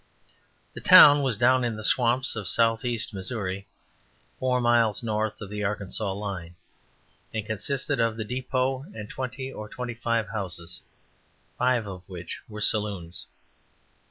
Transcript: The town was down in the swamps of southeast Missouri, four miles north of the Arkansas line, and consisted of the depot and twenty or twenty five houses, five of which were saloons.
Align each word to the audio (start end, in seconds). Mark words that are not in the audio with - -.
The 0.73 0.81
town 0.81 1.21
was 1.21 1.37
down 1.37 1.63
in 1.63 1.75
the 1.75 1.83
swamps 1.83 2.35
of 2.35 2.47
southeast 2.47 3.13
Missouri, 3.13 3.67
four 4.39 4.59
miles 4.59 5.03
north 5.03 5.39
of 5.41 5.51
the 5.51 5.63
Arkansas 5.63 6.11
line, 6.13 6.55
and 7.35 7.45
consisted 7.45 7.99
of 7.99 8.17
the 8.17 8.25
depot 8.25 8.81
and 8.95 9.07
twenty 9.07 9.53
or 9.53 9.69
twenty 9.69 9.93
five 9.93 10.29
houses, 10.29 10.81
five 11.59 11.85
of 11.85 12.01
which 12.09 12.39
were 12.49 12.61
saloons. 12.61 13.27